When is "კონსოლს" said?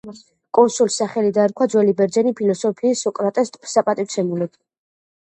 0.57-0.97